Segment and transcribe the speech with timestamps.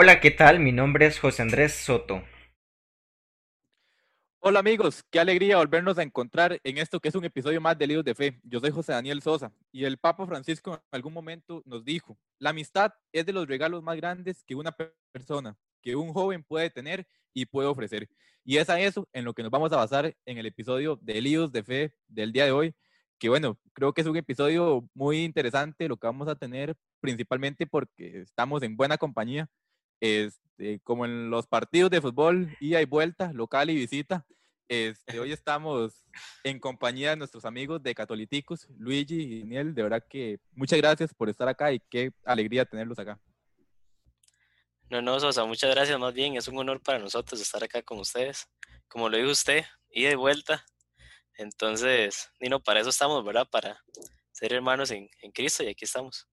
[0.00, 0.60] Hola, ¿qué tal?
[0.60, 2.22] Mi nombre es José Andrés Soto.
[4.38, 7.88] Hola amigos, qué alegría volvernos a encontrar en esto que es un episodio más de
[7.88, 8.38] Líos de Fe.
[8.44, 12.50] Yo soy José Daniel Sosa y el Papa Francisco en algún momento nos dijo, la
[12.50, 14.70] amistad es de los regalos más grandes que una
[15.10, 18.08] persona, que un joven puede tener y puede ofrecer.
[18.44, 21.20] Y es a eso en lo que nos vamos a basar en el episodio de
[21.20, 22.72] Líos de Fe del día de hoy,
[23.18, 27.66] que bueno, creo que es un episodio muy interesante lo que vamos a tener, principalmente
[27.66, 29.50] porque estamos en buena compañía
[30.00, 34.26] este, como en los partidos de fútbol, ida y vuelta, local y visita.
[34.68, 36.04] Este, hoy estamos
[36.44, 39.74] en compañía de nuestros amigos de Catoliticos, Luigi y Daniel.
[39.74, 43.18] De verdad que muchas gracias por estar acá y qué alegría tenerlos acá.
[44.90, 45.98] No, no, Sosa, muchas gracias.
[45.98, 48.48] Más bien, es un honor para nosotros estar acá con ustedes.
[48.88, 50.64] Como lo dijo usted, ida y vuelta.
[51.34, 53.46] Entonces, Nino, para eso estamos, ¿verdad?
[53.50, 53.84] Para
[54.32, 56.26] ser hermanos en, en Cristo y aquí estamos.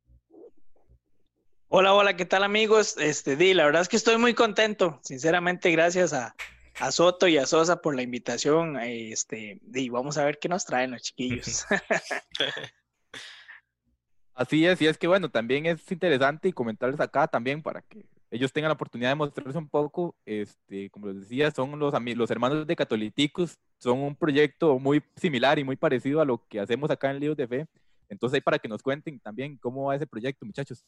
[1.67, 2.95] Hola, hola, ¿qué tal amigos?
[2.97, 6.35] Este, Di, la verdad es que estoy muy contento, sinceramente, gracias a,
[6.91, 8.77] Soto y a Sosa por la invitación.
[8.79, 11.65] Este, Di, vamos a ver qué nos traen los chiquillos.
[14.35, 18.05] Así es, y es que bueno, también es interesante y comentarles acá también para que
[18.29, 22.31] ellos tengan la oportunidad de mostrarse un poco, este, como les decía, son los, los
[22.31, 26.91] hermanos de Catoliticos, son un proyecto muy similar y muy parecido a lo que hacemos
[26.91, 27.65] acá en Líos de Fe.
[28.07, 30.85] Entonces, ahí para que nos cuenten también cómo va ese proyecto, muchachos.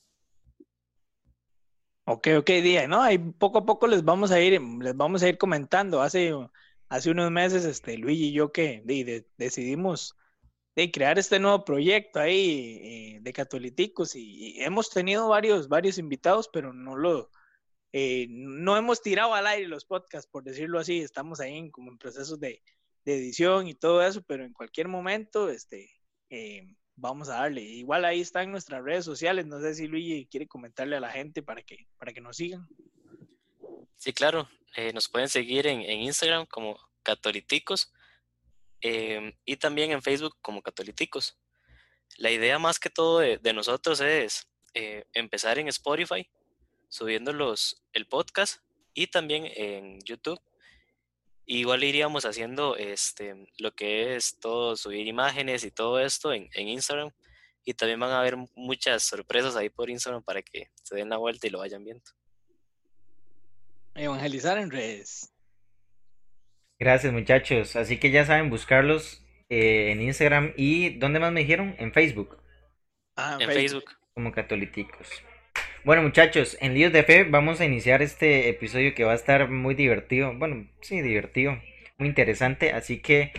[2.09, 3.01] Ok, ok, día, ¿no?
[3.01, 6.01] Ahí poco a poco les vamos a ir, les vamos a ir comentando.
[6.01, 6.33] Hace,
[6.87, 8.81] hace unos meses, este, Luis y yo que
[9.37, 10.15] decidimos
[10.75, 16.49] de crear este nuevo proyecto ahí eh, de Catoliticos y, hemos tenido varios, varios invitados,
[16.53, 17.29] pero no lo,
[17.91, 21.01] eh, no hemos tirado al aire los podcasts, por decirlo así.
[21.01, 22.61] Estamos ahí en, como en procesos de,
[23.03, 25.89] de edición y todo eso, pero en cualquier momento, este,
[26.29, 27.61] eh, vamos a darle.
[27.61, 29.45] Igual ahí están nuestras redes sociales.
[29.45, 32.67] No sé si Luigi quiere comentarle a la gente para que, para que nos sigan.
[33.95, 34.49] Sí, claro.
[34.75, 37.93] Eh, nos pueden seguir en, Instagram como Catoliticos
[38.81, 41.37] em, y también en Facebook como Catoliticos.
[42.17, 46.29] La idea más que todo de, nosotros es eh, empezar en Spotify,
[46.89, 48.61] subiendo los, el podcast
[48.93, 50.39] y también en YouTube
[51.49, 57.09] Igual iríamos haciendo este, lo que es todo, subir imágenes y todo esto en, Instagram.
[57.63, 61.15] Y también van a haber muchas sorpresas ahí por Instagram para que se den la
[61.15, 62.03] vuelta y lo vayan viendo.
[63.95, 65.33] Evangelizar en redes.
[66.77, 67.77] Gracias muchachos.
[67.77, 71.77] Así que ya saben buscarlos eh, en Instagram y ¿dónde más me dijeron?
[71.79, 72.43] En Facebook.
[73.15, 73.85] Ah, en Facebook.
[74.13, 75.07] Como catoliticos.
[75.87, 79.49] Bueno muchachos, en Líos de Fe vamos a iniciar este episodio que va a estar
[79.49, 81.61] muy divertido, bueno, sí, divertido,
[81.97, 83.31] muy interesante, así que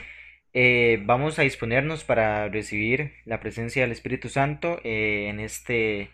[0.54, 6.08] eh, vamos a disponernos para recibir la presencia del Espíritu Santo eh, en este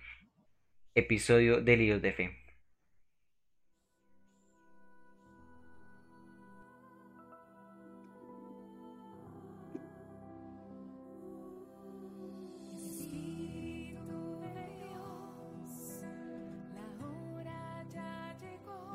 [0.96, 2.44] episodio de Líos de Fe.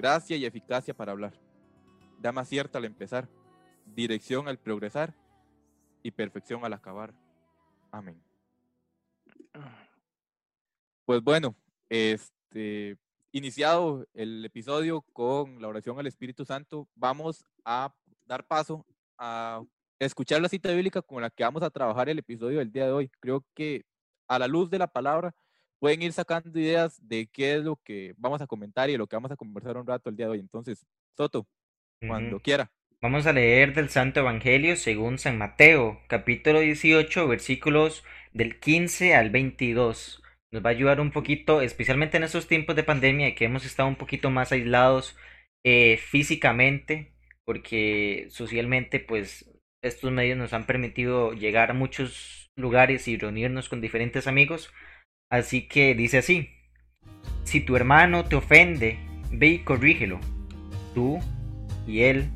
[0.00, 1.34] gracia y eficacia para hablar,
[2.20, 3.28] dama cierta al empezar,
[3.84, 5.14] dirección al progresar
[6.02, 7.12] y perfección al acabar.
[7.90, 8.18] Amén.
[11.04, 11.54] Pues bueno,
[11.90, 12.96] este,
[13.30, 17.92] iniciado el episodio con la oración al Espíritu Santo, vamos a
[18.24, 18.86] dar paso
[19.18, 19.62] a
[19.98, 22.92] escuchar la cita bíblica con la que vamos a trabajar el episodio del día de
[22.92, 23.10] hoy.
[23.20, 23.84] Creo que
[24.28, 25.34] a la luz de la palabra
[25.80, 29.06] pueden ir sacando ideas de qué es lo que vamos a comentar y de lo
[29.06, 30.38] que vamos a conversar un rato el día de hoy.
[30.38, 30.86] Entonces,
[31.16, 31.46] Soto,
[32.06, 32.70] cuando quiera.
[33.02, 39.30] Vamos a leer del Santo Evangelio según San Mateo, capítulo 18, versículos del 15 al
[39.30, 40.22] 22.
[40.52, 43.88] Nos va a ayudar un poquito, especialmente en estos tiempos de pandemia, que hemos estado
[43.88, 45.16] un poquito más aislados
[45.64, 47.14] eh, físicamente,
[47.46, 49.50] porque socialmente, pues,
[49.82, 54.70] estos medios nos han permitido llegar a muchos lugares y reunirnos con diferentes amigos.
[55.30, 56.50] Así que dice así,
[57.44, 58.98] si tu hermano te ofende,
[59.30, 60.18] ve y corrígelo,
[60.92, 61.20] tú
[61.86, 62.30] y él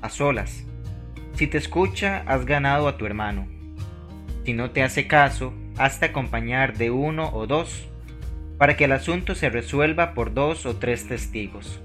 [0.00, 0.64] a solas.
[1.34, 3.46] Si te escucha, has ganado a tu hermano.
[4.46, 7.84] Si no te hace caso, hazte acompañar de uno o dos.
[8.56, 11.80] para que el asunto se resuelva por dos o tres testigos.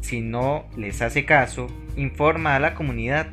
[0.00, 3.26] Si no les hace caso, informa a la comunidad.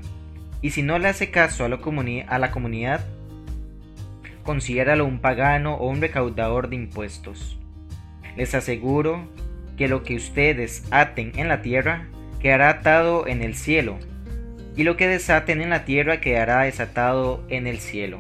[0.61, 1.79] Y si no le hace caso a la,
[2.27, 3.05] a la comunidad,
[4.43, 7.57] considéralo un pagano o un recaudador de impuestos.
[8.35, 9.27] Les aseguro
[9.77, 12.07] que lo que ustedes aten en la tierra
[12.39, 13.97] quedará atado en el cielo,
[14.75, 18.19] y lo que desaten en la tierra quedará desatado en el cielo.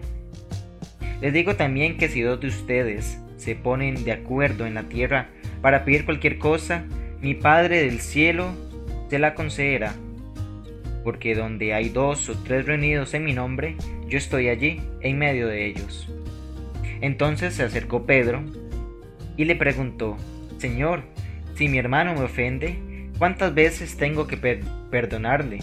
[1.21, 5.29] Les digo también que si dos de ustedes se ponen de acuerdo en la tierra
[5.61, 6.83] para pedir cualquier cosa,
[7.21, 8.51] mi Padre del cielo
[9.09, 9.93] se la concederá.
[11.03, 13.75] Porque donde hay dos o tres reunidos en mi nombre,
[14.07, 16.12] yo estoy allí, en medio de ellos.
[17.03, 18.41] Entonces se acercó Pedro
[19.35, 20.15] y le preguntó,
[20.57, 21.03] Señor,
[21.53, 25.59] si mi hermano me ofende, ¿cuántas veces tengo que perdonarle?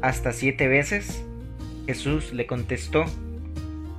[0.00, 1.22] ¿Hasta siete veces?
[1.84, 3.04] Jesús le contestó,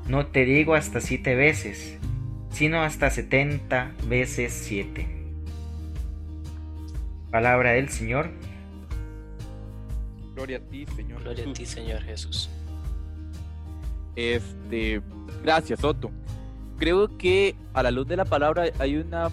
[0.08, 2.00] no te digo hasta siete veces,
[2.50, 5.06] sino hasta setenta veces siete.
[7.30, 8.32] Palabra del Señor.
[10.34, 11.22] Gloria a ti, Señor.
[11.22, 12.50] Gloria a ti, Señor Jesús.
[14.16, 15.02] Este,
[15.44, 16.10] gracias, Otto.
[16.78, 19.30] Creo que a la luz de la palabra hay una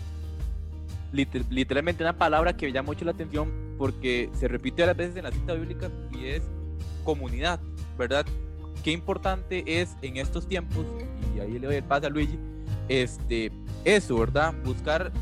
[1.13, 3.49] literalmente una palabra que me llama mucho la atención
[3.79, 6.43] porque se repite a las veces en la cita bíblica y es
[7.05, 7.61] comunidad,
[7.99, 8.27] ¿verdad?
[8.83, 10.85] Qué importante es en estos tiempos,
[11.37, 12.39] y ahí le doy el pase a Luigi,
[12.89, 13.53] este,
[13.85, 14.55] eso, ¿verdad?
[14.65, 15.13] Buscar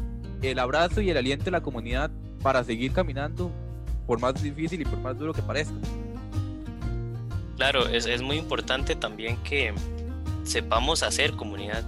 [0.43, 2.11] el abrazo y el aliento de la comunidad
[2.43, 3.51] para seguir caminando
[4.07, 5.77] por más difícil y por más duro que parezca.
[7.57, 9.73] Claro, es, es muy importante también que
[10.45, 11.85] sepamos hacer comunidad.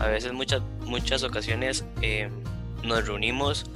[0.00, 2.30] A veces muchas, muchas ocasiones eh,
[2.82, 3.66] nos reunimos,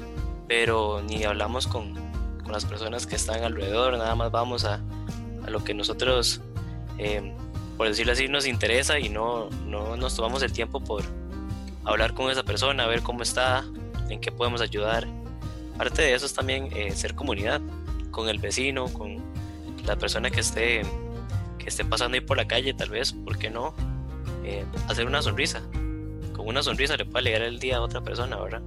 [0.49, 1.95] pero ni hablamos con,
[2.43, 4.81] con, las personas que están alrededor, nada más vamos a,
[5.47, 6.41] a lo que nosotros,
[6.99, 7.35] eh,
[7.77, 11.05] por decirlo así, nos interesa y no, no nos tomamos el tiempo por
[11.85, 13.63] hablar con esa persona, ver cómo está,
[14.09, 15.07] en qué podemos ayudar.
[15.77, 17.61] Parte de eso es también eh, ser comunidad
[18.11, 19.19] con el vecino, con
[19.85, 20.83] la persona que esté,
[21.59, 23.75] que esté pasando ahí por la calle, tal vez, ¿por qué no?
[24.43, 25.61] Eh, hacer una sonrisa.
[26.35, 28.63] Con una sonrisa le puede alegrar el día a otra persona, ¿verdad?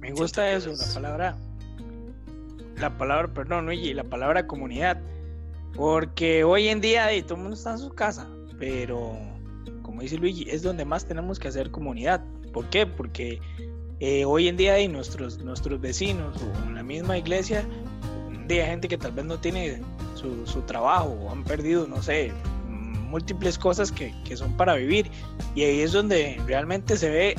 [0.00, 1.36] Me gusta eso, la palabra.
[2.76, 4.98] La palabra, perdón, oye, la palabra comunidad.
[5.74, 9.16] Porque hoy en día todo el mundo está en su casa, pero
[9.82, 12.24] como dice Luigi, es donde más tenemos que hacer comunidad.
[12.52, 12.86] ¿Por qué?
[12.86, 13.40] Porque
[14.00, 17.64] eh, hoy en día hay nuestros, nuestros vecinos o en la misma iglesia,
[18.58, 19.80] hay gente que tal vez no tiene
[20.14, 22.32] su, su trabajo o han perdido, no sé,
[23.10, 25.10] múltiples cosas que, que son para vivir.
[25.54, 27.34] Y ahí es donde realmente se ve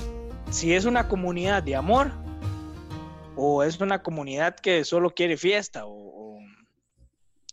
[0.51, 2.11] si es una comunidad de amor
[3.35, 6.39] o es una comunidad que solo quiere fiesta o,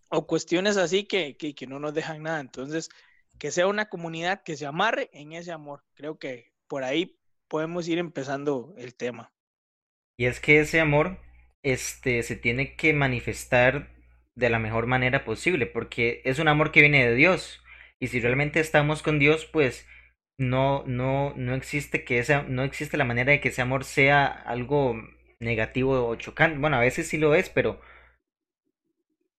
[0.09, 2.41] o, cuestiones así que, que, que, no nos dejan nada.
[2.41, 2.91] Entonces,
[3.39, 5.85] que sea una comunidad que se amarre en ese amor.
[5.95, 7.17] Creo que por ahí
[7.47, 9.33] podemos ir empezando el tema.
[10.17, 11.19] Y es que ese amor
[11.63, 13.91] este, se tiene que manifestar
[14.35, 17.61] de la mejor manera posible, porque es un amor que viene de Dios.
[18.01, 19.87] Y si realmente estamos con Dios, pues
[20.39, 24.27] no, no, no existe que esa, no existe la manera de que ese amor sea
[24.27, 24.97] algo
[25.41, 26.59] negativo o chocante.
[26.59, 27.81] Bueno, a veces sí lo es, pero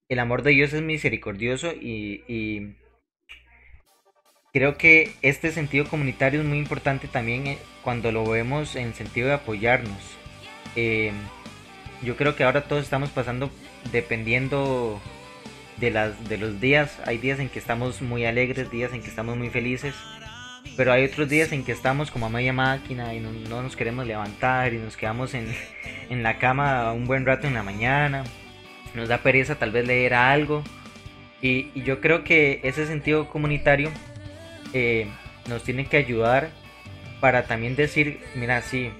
[0.10, 2.76] el amor de Dios es misericordioso y, y
[4.54, 9.28] creo que este sentido comunitario es muy importante también eh, cuando lo vemos en sentido
[9.28, 10.18] de apoyarnos.
[10.76, 11.12] Eh,
[12.04, 13.50] yo creo que ahora todos estamos pasando
[13.92, 15.02] dependiendo
[15.80, 17.00] de, las, de los días.
[17.06, 19.96] Hay días en que estamos muy alegres, días en que estamos muy felices.
[20.76, 24.06] Pero hay otros días en que estamos como a media máquina y no, nos queremos
[24.06, 25.48] levantar y nos quedamos en,
[26.10, 28.24] en, la cama un buen rato en la mañana.
[28.94, 30.64] Nos da pereza tal vez leer algo.
[31.42, 33.92] Y, yo creo que ese sentido comunitario
[34.74, 35.08] eh,
[35.48, 36.50] nos tiene que ayudar
[37.20, 38.92] para también decir, mira, sí,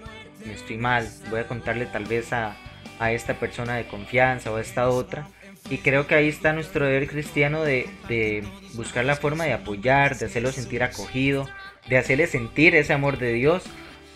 [0.46, 2.56] me estoy mal, voy a contarle tal vez a,
[3.00, 5.28] a esta persona de confianza o a esta otra
[5.70, 10.26] y creo que ahí está nuestro deber cristiano de, buscar la forma de apoyar, de
[10.26, 11.48] hacerlo sentir acogido,
[11.88, 13.64] de hacerle sentir ese amor de Dios.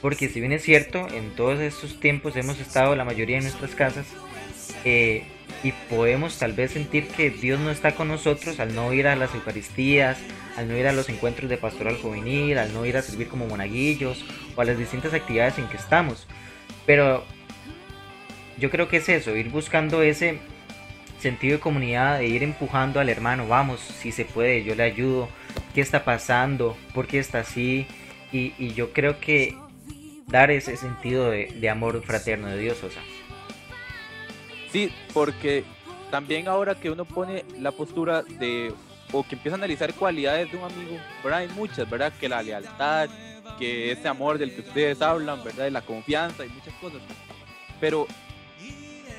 [0.02, 3.72] Porque si bien es cierto, en todos estos tiempos hemos estado la mayoría en nuestras
[3.72, 4.06] casas
[4.84, 5.24] eh,
[5.64, 9.16] y podemos tal vez sentir que Dios no está con nosotros al no ir a
[9.16, 10.18] las Eucaristías,
[10.58, 13.48] al no ir a los encuentros de pastoral juvenil, al no ir a servir como
[13.48, 16.28] monaguillos o a las distintas actividades en que estamos.
[16.86, 17.24] Pero
[18.58, 20.40] yo creo que es eso, ir buscando ese
[21.24, 25.30] sentido de comunidad, de ir empujando al hermano, vamos, si se puede, yo le ayudo,
[25.74, 27.88] qué está pasando, por qué está así,
[28.32, 29.56] y, yo creo que
[30.28, 33.02] dar ese sentido de, amor fraterno de Dios, o sea.
[34.72, 35.64] Sí, porque
[36.12, 38.74] también ahora que uno pone la postura de,
[39.12, 41.40] o que empieza a analizar cualidades de un amigo, ¿verdad?
[41.40, 42.12] Hay muchas, ¿verdad?
[42.20, 43.10] Que la lealtad,
[43.60, 45.66] que ese amor del que ustedes hablan, ¿verdad?
[45.66, 47.02] De la confianza y muchas cosas.
[47.80, 48.08] Pero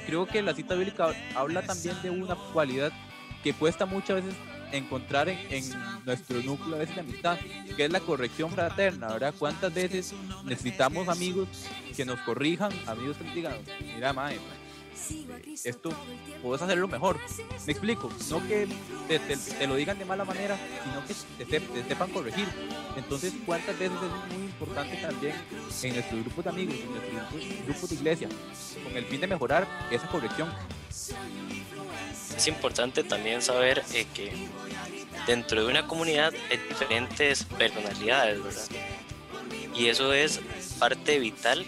[0.07, 2.93] creo que la cita bíblica habla también de una cualidad
[3.43, 4.35] que cuesta muchas veces
[4.73, 5.65] encontrar en,
[6.05, 7.39] nuestro núcleo a veces de amistad,
[7.77, 9.35] que es la corrección fraterna, ¿verdad?
[9.39, 11.49] ¿Cuántas veces necesitamos amigos
[11.97, 13.55] que nos corrijan, amigos que nos digan,
[13.95, 14.13] mira,
[15.65, 15.91] esto
[16.43, 17.19] puedes hacerlo mejor.
[17.67, 18.69] Me explico, no que
[19.09, 22.47] te, lo digan de mala manera, sino que te, sepan corregir.
[22.97, 25.35] Entonces, ¿cuántas veces es muy importante también
[25.83, 28.29] en nuestros grupos de amigos, en nuestros grupos de iglesia,
[28.83, 30.53] con el fin de mejorar esa corrección?
[32.37, 34.33] Es importante también saber eh, que
[35.27, 38.67] dentro de una comunidad hay diferentes personalidades, ¿verdad?
[39.75, 40.41] Y eso es
[40.79, 41.65] parte vital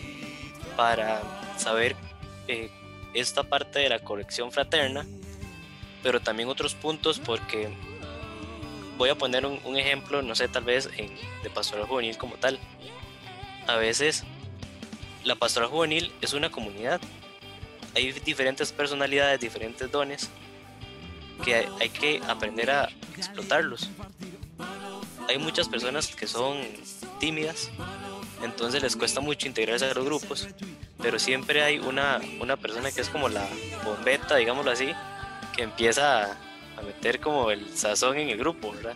[0.76, 1.22] para
[1.56, 1.96] saber
[2.48, 2.70] eh,
[3.20, 5.06] esta parte de la corrección fraterna,
[6.02, 7.68] pero también otros puntos porque
[8.96, 11.10] voy a poner un, ejemplo, no sé, tal vez en,
[11.42, 12.58] de pastoral juvenil como tal.
[13.66, 14.24] A veces
[15.24, 17.00] la pastoral juvenil es una comunidad.
[17.94, 20.28] Hay diferentes personalidades, diferentes dones
[21.44, 23.90] que hay que aprender a explotarlos.
[25.28, 26.58] Hay muchas personas que son
[27.18, 27.70] tímidas,
[28.42, 30.46] entonces les cuesta mucho integrarse a los grupos,
[31.00, 33.46] pero siempre hay una, una persona que es como la
[33.84, 34.92] bombeta, digámoslo así,
[35.54, 38.94] que empieza a, meter como el sazón en el grupo, ¿verdad?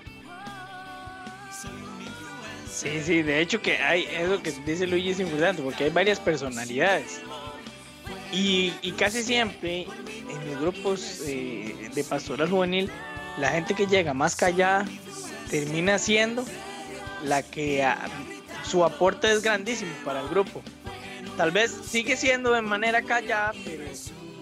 [2.71, 6.21] Sí, sí, de hecho que hay, eso que dice Luigi es importante, porque hay varias
[6.21, 7.21] personalidades.
[8.33, 12.90] Y, casi siempre en los grupos eh, de pastoral juvenil,
[13.38, 14.87] la gente que llega más callada
[15.50, 16.45] termina siendo
[17.25, 17.87] la que
[18.64, 20.62] su aporte es grandísimo para el grupo.
[21.37, 23.85] Tal vez sigue siendo de manera callada, pero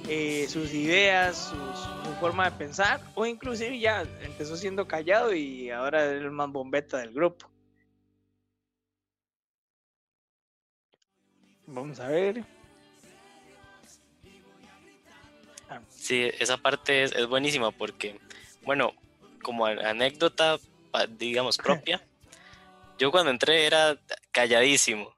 [0.08, 1.52] eh, sus ideas,
[2.04, 6.50] su forma de pensar, o inclusive ya empezó siendo callado y ahora es el más
[6.50, 7.48] bombeta del grupo.
[11.66, 12.44] Vamos a ver.
[15.90, 18.18] Sí, esa parte es, buenísima porque,
[18.62, 18.94] bueno,
[19.42, 20.56] como anécdota,
[21.18, 22.02] digamos, propia,
[22.98, 23.98] yo cuando entré era
[24.32, 25.14] calladísimo.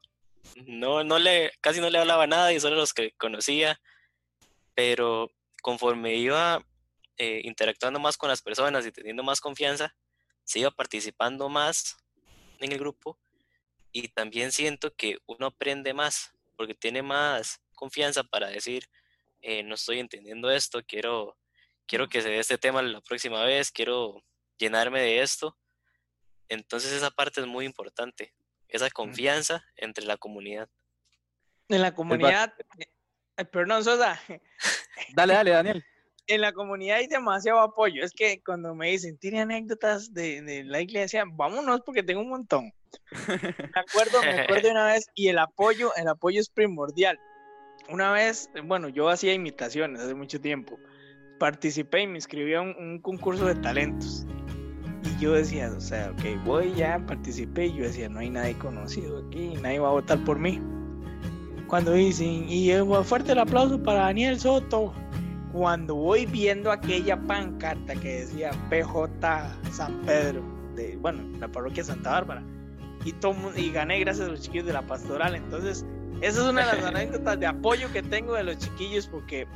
[0.66, 3.80] No, no le, casi no le hablaba nada y solo los que conocía,
[4.74, 5.30] pero
[5.62, 6.64] conforme iba
[7.16, 9.94] eh, interactuando más con las personas y teniendo más confianza,
[10.44, 11.96] se iba participando más
[12.58, 13.18] en el grupo
[13.92, 18.86] y también siento que uno aprende más porque tiene más confianza para decir,
[19.40, 21.36] eh, no estoy entendiendo esto, quiero,
[21.86, 24.22] quiero que se dé este tema la próxima vez, quiero
[24.58, 25.56] llenarme de esto.
[26.48, 28.34] Entonces esa parte es muy importante,
[28.70, 30.68] esa confianza entre la comunidad.
[31.68, 32.52] En la comunidad,
[33.52, 34.20] perdón, Sosa.
[35.14, 35.84] Dale, dale, Daniel.
[36.26, 38.04] En la comunidad hay demasiado apoyo.
[38.04, 42.28] Es que cuando me dicen, tiene anécdotas de, de la iglesia, vámonos porque tengo un
[42.28, 42.72] montón.
[43.26, 47.18] Me acuerdo, me acuerdo de una vez, y el apoyo, el apoyo es primordial
[47.90, 50.78] una vez, bueno, yo hacía imitaciones hace mucho tiempo.
[51.38, 54.26] Participé y me inscribí a un, concurso de talentos.
[55.20, 57.66] Yo decía, o sea, ok, voy ya, participé.
[57.66, 60.60] Y yo decía, no hay nadie conocido aquí, nadie va a votar por mí.
[61.66, 62.72] Cuando dicen, y
[63.04, 64.92] fuerte el aplauso para Daniel Soto.
[65.52, 69.08] Cuando voy viendo aquella pancarta que decía PJ
[69.72, 70.42] San Pedro,
[70.76, 72.42] de, bueno, la parroquia Santa Bárbara,
[73.04, 75.34] y, tomo, y gané gracias a los chiquillos de la pastoral.
[75.34, 75.84] Entonces,
[76.20, 79.46] esa es una de las anécdotas de apoyo que tengo de los chiquillos porque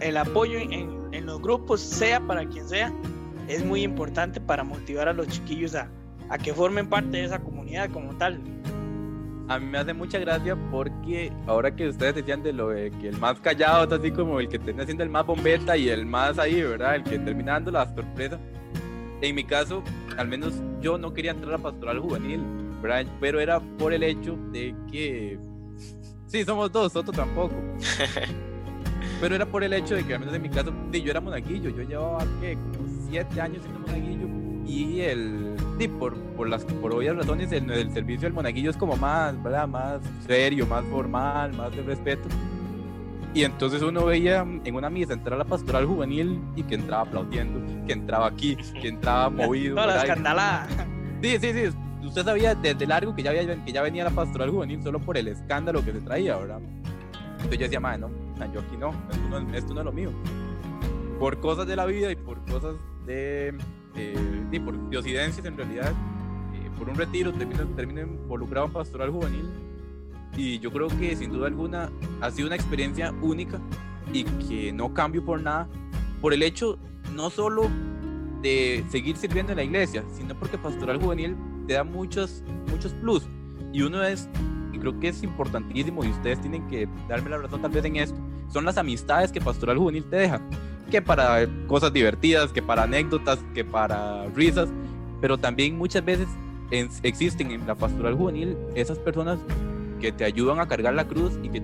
[0.00, 2.92] el, apoyo en, los grupos, sea para quien sea,
[3.48, 5.88] es muy importante para motivar a los chiquillos a,
[6.42, 8.40] que formen parte de esa comunidad como tal.
[9.48, 13.08] A mí me hace mucha gracia porque ahora que ustedes decían de lo de que
[13.08, 16.06] el más callado es así como el que termina siendo el más bombeta y el
[16.06, 16.96] más ahí, ¿verdad?
[16.96, 18.38] El que termina dando la sorpresa.
[19.20, 19.82] En mi caso,
[20.16, 22.42] al menos yo no quería entrar a pastoral juvenil,
[22.82, 23.06] ¿verdad?
[23.20, 25.38] Pero era por el hecho de que
[26.34, 27.54] Sí, somos dos, otro tampoco.
[29.20, 31.70] Pero era por el hecho de que, al menos en mi caso, yo era monaguillo.
[31.70, 32.58] Yo llevaba, ¿qué?
[33.14, 34.26] Como siete años siendo monaguillo.
[34.66, 38.76] Y el, sí, por, por, las, por obvias razones, el, el servicio del monaguillo es
[38.76, 39.68] como más, ¿verdad?
[39.68, 42.28] Más serio, más formal, más de respeto.
[43.34, 47.02] Y entonces uno veía en una misa entrar a la pastoral juvenil y que entraba
[47.02, 49.74] aplaudiendo, que entraba aquí, que entraba movido.
[49.74, 50.66] Toda la escandalada.
[51.20, 54.50] Sí, sí, sí usted sabía desde largo que ya, había, que ya venía la pastoral
[54.50, 56.60] juvenil solo por el escándalo que se traía, ¿verdad?
[57.32, 58.10] Entonces yo decía, madre, no,
[58.52, 58.90] yo aquí no
[59.54, 60.10] esto, no, es lo mío.
[61.18, 63.54] Por cosas de la vida y por cosas de,
[63.96, 65.92] eh, por diosidencias en realidad,
[66.54, 69.48] eh, por un retiro termino, termino involucrado en pastoral juvenil
[70.36, 73.60] y yo creo que sin duda alguna ha sido una experiencia única
[74.12, 75.68] y que no cambio por nada,
[76.20, 76.78] por el hecho
[77.14, 77.70] no solo
[78.42, 83.26] de seguir sirviendo en la iglesia, sino porque pastoral juvenil te da muchos, muchos plus.
[83.72, 84.28] Y uno es,
[84.72, 87.96] y creo que es importantísimo, y ustedes tienen que darme la razón tal vez en
[87.96, 88.18] esto,
[88.52, 90.40] son las amistades que Pastoral Juvenil te deja.
[90.90, 94.68] Que para cosas divertidas, que para anécdotas, que para risas,
[95.20, 96.28] pero también muchas veces
[97.02, 99.38] existen en la Pastoral Juvenil esas personas
[100.00, 101.60] que te ayudan a cargar la cruz y que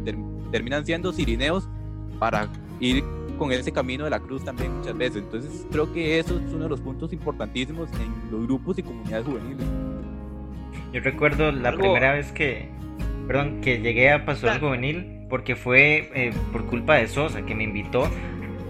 [0.50, 1.68] terminan siendo sirineos
[2.18, 2.48] para
[2.80, 3.04] ir
[3.38, 5.22] con ese camino de la cruz también muchas veces.
[5.22, 9.26] Entonces creo que eso es uno de los puntos importantísimos en los grupos y comunidades
[9.26, 9.66] juveniles.
[10.92, 12.68] Yo recuerdo la primera vez que,
[13.26, 17.64] perdón, que llegué a Pastoral Juvenil porque fue eh, por culpa de Sosa que me
[17.64, 18.08] invitó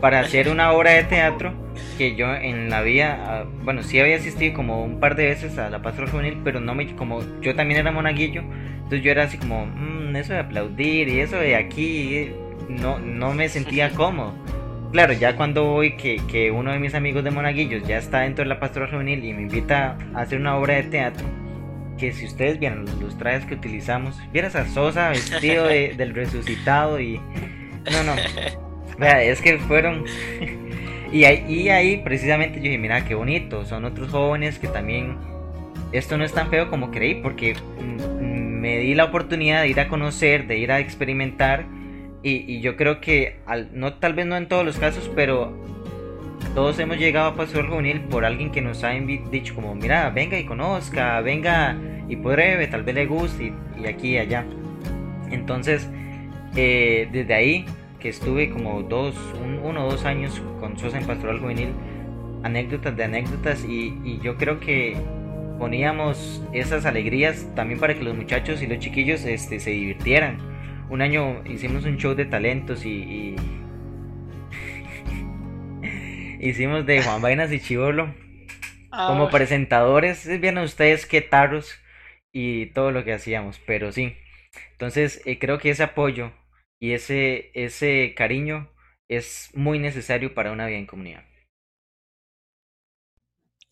[0.01, 1.53] para hacer una obra de teatro
[1.99, 5.59] que yo en la vida, ah, bueno, sí había asistido como un par de veces
[5.59, 9.25] a la Pastoral Juvenil, pero no me, como yo también era monaguillo, entonces yo era
[9.25, 12.31] así como, mmm, eso de aplaudir y eso de aquí,
[12.69, 14.35] no, no me sentía cómodo.
[14.93, 18.49] Claro, ya cuando voy, que, uno de mis amigos de Monaguillos ya está dentro de
[18.49, 21.25] la pastoral juvenil y me invita a hacer una obra de teatro,
[21.97, 27.21] que si ustedes vieran los, trajes que utilizamos, vieras a Sosa vestido del resucitado y...
[27.93, 28.70] No, no.
[29.01, 30.05] Vea, es que fueron...
[31.13, 35.17] y, ahí, y ahí precisamente yo dije, mira, qué bonito, son otros jóvenes que también...
[35.91, 39.89] Esto no es tan feo como creí, porque me di la oportunidad de ir a
[39.89, 41.65] conocer, de ir a experimentar
[42.23, 45.57] y, yo creo que, al, no tal vez no en todos los casos, pero
[46.55, 50.39] todos hemos llegado a Pastoral Juvenil por alguien que nos ha dicho como, mira, venga
[50.39, 51.77] y conozca, venga
[52.09, 54.45] y pruebe, tal vez le guste y, aquí y allá.
[55.31, 55.89] Entonces,
[56.55, 57.65] eh, desde ahí
[58.01, 59.15] que estuve como dos,
[59.63, 61.73] uno o dos años con Sosa en Pastoral Juvenil,
[62.43, 64.97] anécdotas de anécdotas y, y yo creo que
[65.59, 70.39] poníamos esas alegrías también para que los muchachos y los chiquillos este, se divirtieran
[70.91, 73.37] un año hicimos un show de talentos y,
[76.41, 78.13] hicimos de Juan Vainas y Chivolo
[78.91, 79.31] como ah.
[79.31, 80.29] presentadores.
[80.41, 81.79] Vieron ustedes qué tarros
[82.33, 84.17] y todo lo que hacíamos, pero sí.
[84.73, 86.33] Entonces eh, creo que ese apoyo
[86.81, 88.75] y ese, ese cariño
[89.07, 91.25] es muy necesario para una vida en comunidad.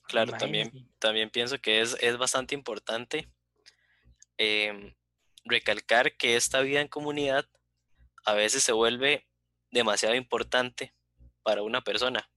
[0.08, 3.28] Claro, también, también pienso que es, es bastante importante
[4.36, 4.94] em,
[5.44, 7.46] recalcar que esta vida en comunidad
[8.24, 9.26] a veces se vuelve
[9.70, 10.94] demasiado importante
[11.42, 12.30] para una persona,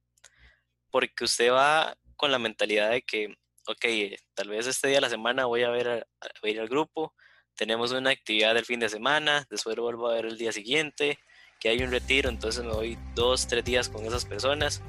[0.90, 3.86] porque usted va con la mentalidad de que, ok,
[4.34, 7.16] tal vez este día de la semana voy a ver a, ir al grupo,
[7.56, 11.20] tenemos una actividad del fin de semana, después lo vuelvo a ver el día siguiente,
[11.60, 14.82] que hay un retiro, entonces me voy dos, tres días con esas personas.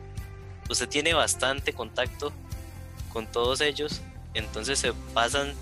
[0.71, 2.33] Usted tiene bastante contacto
[3.13, 4.01] con todos ellos,
[4.35, 5.55] entonces se pasan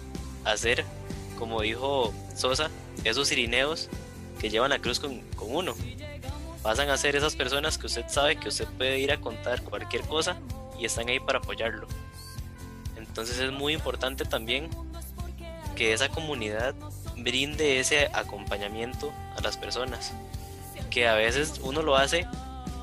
[0.44, 0.84] a ser
[1.40, 2.70] como dijo Sosa,
[3.02, 3.88] esos sirineos
[4.38, 5.74] que llevan la cruz con, uno.
[6.62, 10.02] Pasan a ser esas personas que usted sabe que usted puede ir a contar cualquier
[10.02, 10.38] cosa
[10.78, 11.88] y están ahí para apoyarlo.
[12.96, 14.68] Entonces es muy importante también
[15.80, 16.74] que esa comunidad
[17.16, 20.12] brinde ese acompañamiento a las personas.
[20.90, 22.26] Que a veces uno lo hace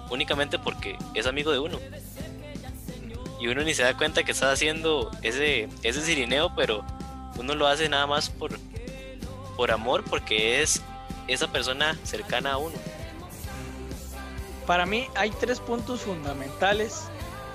[0.10, 1.78] únicamente porque es amigo de uno.
[3.40, 6.84] Y uno ni se da cuenta que está haciendo ese, ese sirineo, pero
[7.38, 8.58] uno lo hace nada más por,
[9.56, 10.82] por amor, porque es
[11.28, 12.76] esa persona cercana a uno.
[14.66, 17.10] Para mí hay tres puntos fundamentales.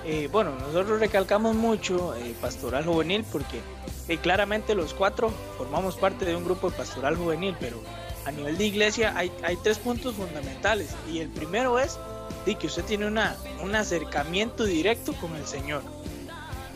[0.05, 3.61] Eh, bueno, nosotros recalcamos mucho eh, pastoral juvenil porque
[4.09, 7.81] eh, claramente los cuatro formamos parte de un grupo de pastoral juvenil, pero
[8.25, 10.93] a nivel de iglesia hay, hay tres puntos fundamentales.
[11.11, 11.97] Y el primero es
[12.45, 15.83] de que usted tiene una, un acercamiento directo con el Señor.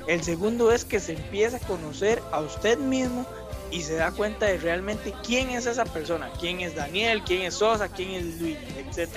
[0.07, 3.25] El segundo es que se empieza a conocer a usted mismo
[3.71, 7.55] y se da cuenta de realmente quién es esa persona, quién es Daniel, quién es
[7.55, 9.09] Sosa, quién es Luis, etc.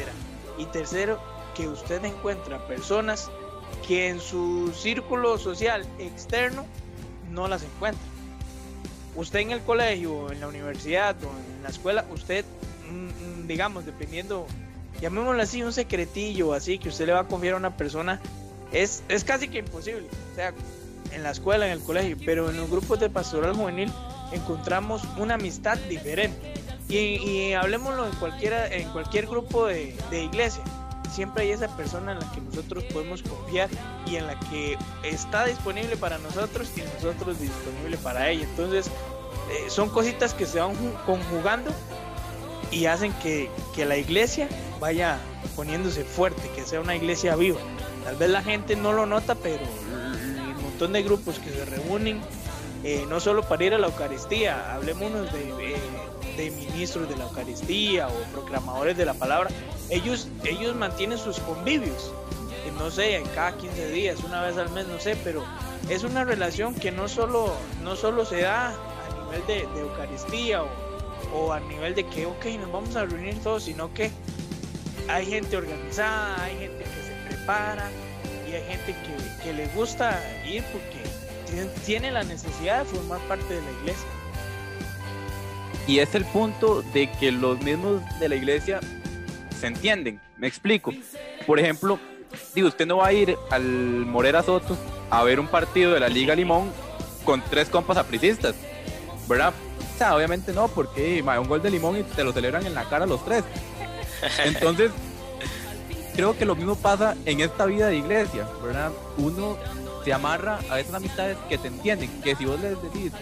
[0.59, 1.21] Y tercero,
[1.55, 3.31] que usted encuentra personas
[3.87, 6.67] que en su círculo social externo
[7.31, 8.03] no las encuentra.
[9.17, 12.45] Usted en el colegio, en la universidad o en la escuela, usted,
[12.91, 14.47] mm, mm, digamos, dependiendo,
[15.01, 18.21] llamémoslo así, un secretillo así que usted le va a confiar a una persona,
[18.73, 20.07] es, es casi que imposible.
[20.33, 20.55] O sea,
[21.13, 23.93] en la escuela, en el colegio, pero en los grupos de pastoral juvenil
[24.33, 26.55] encontramos una amistad diferente.
[26.89, 30.63] Y, hablemoslo en, cualquiera, en cualquier grupo de, iglesia.
[31.13, 33.69] Siempre hay esa persona en la que nosotros podemos confiar
[34.07, 38.45] y en la que está disponible para nosotros y nosotros disponible para ella.
[38.45, 38.87] Entonces,
[39.51, 40.75] eh, son cositas que se van
[41.07, 41.71] conjugando
[42.71, 45.19] y hacen que, que la iglesia vaya
[45.57, 47.61] poniéndose fuerte, que sea una iglesia viva.
[48.05, 49.65] Tal vez la gente no lo nota, pero
[50.89, 52.21] de grupos que se reúnen
[52.85, 55.77] eh, no solo para ir a la Eucaristía, hablemos de,
[56.37, 59.51] de, ministros de la Eucaristía o proclamadores de la palabra,
[59.91, 62.13] ellos, ellos mantienen sus convivios,
[62.79, 65.45] no sé, cada 15 días, una vez al mes, no sé, pero
[65.89, 70.63] es una relación que no solo, no solo se da a nivel de, Eucaristía
[71.35, 74.11] o, a nivel de que, ok, nos vamos a reunir todos, sino que
[75.09, 77.91] hay gente organizada, hay gente que se prepara
[78.49, 83.55] y hay gente que, que le gusta ir porque tiene la necesidad de formar parte
[83.55, 84.09] de la iglesia.
[85.87, 88.81] Y es el punto de que los mismos de la iglesia
[89.61, 90.21] se entienden.
[90.39, 90.93] Me explico.
[91.47, 91.99] Por ejemplo,
[92.55, 94.77] digo, usted no va a ir al Morera Soto
[95.11, 96.71] a ver un partido de la Liga Limón
[97.25, 98.55] con tres compas apricistas,
[99.29, 99.53] ¿verdad?
[99.95, 102.89] O sea, obviamente no, porque un gol de limón y te lo celebran en la
[102.89, 103.45] cara los tres.
[104.45, 104.91] Entonces,
[106.15, 108.91] creo que lo mismo pasa en esta vida de iglesia, ¿verdad?
[109.19, 109.59] Uno
[110.05, 113.13] se amarra a esas amistades que te entienden, que si vos les decís,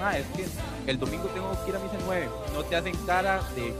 [0.00, 0.46] ah, es que
[0.90, 3.74] el domingo tengo que ir a misa 9, no te hacen cara de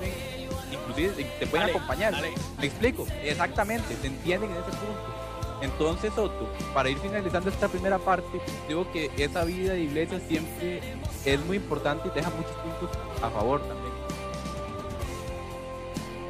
[0.00, 0.43] que
[0.74, 2.14] inclusive te pueden acompañar.
[2.58, 3.06] ¿Me explico?
[3.22, 5.24] Exactamente, te entienden en ese punto.
[5.62, 10.80] Entonces, Otto, para ir finalizando esta primera parte, digo que esa vida de iglesia siempre
[11.24, 12.90] es muy importante y deja muchos puntos
[13.22, 13.94] a favor también.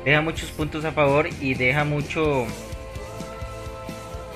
[0.04, 2.46] Deja muchos puntos a favor y deja mucho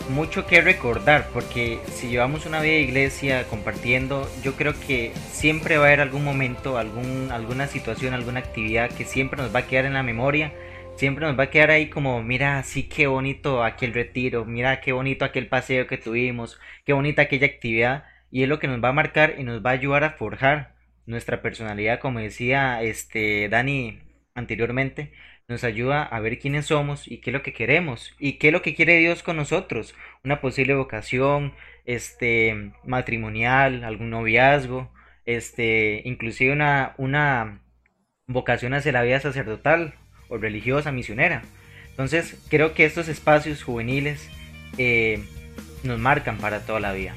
[0.09, 5.77] mucho que recordar, porque si llevamos una vida de iglesia compartiendo, yo creo que siempre
[5.77, 9.67] va a haber algún momento, algún, alguna situación, alguna actividad que siempre nos va a
[9.67, 10.53] quedar en la memoria,
[10.97, 14.93] siempre nos va a quedar ahí como, mira, sí, qué bonito aquel retiro, mira, qué
[14.93, 18.89] bonito aquel paseo que tuvimos, qué bonita aquella actividad, y es lo que nos va
[18.89, 20.75] a marcar y nos va a ayudar a forjar
[21.07, 24.01] nuestra personalidad, como decía este Dani
[24.35, 25.13] anteriormente,
[25.49, 28.53] nos ayuda a ver quiénes somos y qué es lo que queremos y qué es
[28.53, 29.95] lo que quiere Dios con nosotros.
[30.23, 31.55] Una posible vocación,
[31.87, 34.93] este, matrimonial, algún noviazgo,
[35.25, 37.63] este, inclusive una, una
[38.27, 39.95] vocación hacia la vida sacerdotal
[40.29, 41.43] o religiosa, misionera.
[41.89, 44.29] Entonces, creo que estos espacios juveniles
[44.77, 45.25] eh,
[45.83, 47.15] nos marcan para toda la vida.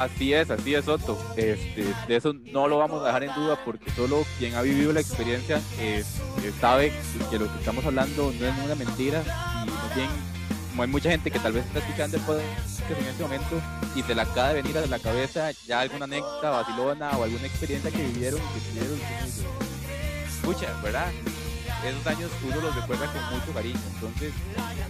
[0.00, 1.18] Así es, así es, Otto.
[1.36, 4.94] Este, de eso no lo vamos a dejar en duda porque solo quien ha vivido
[4.94, 6.02] la experiencia eh,
[6.58, 6.90] sabe
[7.30, 9.22] que lo que estamos hablando no es una mentira
[9.66, 10.08] y bien,
[10.70, 13.60] como hay mucha gente que tal vez está escuchando el podcast en este momento
[13.94, 17.46] y se la acaba de venir a la cabeza ya alguna anécdota vacilona o alguna
[17.46, 18.98] experiencia que vivieron que tuvieron,
[20.26, 21.12] escucha, ¿verdad?
[21.84, 23.78] Esos años uno los recuerda con mucho cariño.
[23.94, 24.32] Entonces,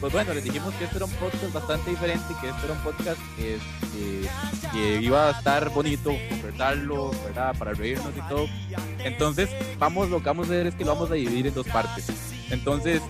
[0.01, 2.81] pues bueno, les dijimos que este era un podcast bastante diferente, que este era un
[2.81, 4.29] podcast este,
[4.73, 7.55] que iba a estar bonito, conversarlo, ¿verdad?
[7.59, 8.47] Para reírnos y todo.
[9.05, 11.67] Entonces, vamos, lo que vamos a hacer es que lo vamos a dividir en dos
[11.67, 12.07] partes.
[12.51, 13.03] Entonces,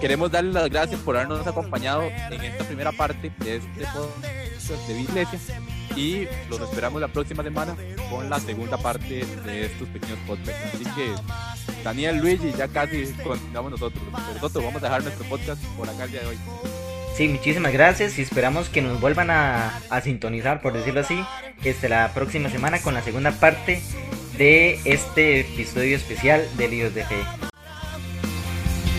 [0.00, 5.00] queremos darles las gracias por habernos acompañado en esta primera parte de este podcast de
[5.00, 5.38] Iglesia
[5.94, 7.76] y los esperamos la próxima semana
[8.10, 10.74] con la segunda parte de estos pequeños podcasts.
[10.74, 11.14] Así que
[11.86, 14.02] Daniel, Luigi, ya casi continuamos nosotros.
[14.34, 16.38] nosotros vamos a dejar nuestro podcast por acá el día de hoy.
[17.16, 21.24] Sí, muchísimas gracias y esperamos que nos vuelvan a, a sintonizar, por decirlo así,
[21.62, 23.80] este, la próxima semana con la segunda parte
[24.36, 27.18] de este episodio especial de Líos de Fe.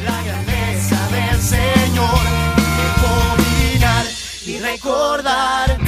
[0.05, 2.37] La grandeza del Señor,
[4.45, 5.86] y recordar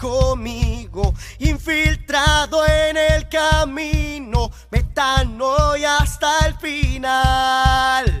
[0.00, 8.15] conmigo, infiltrado en el camino, metano y hasta el final.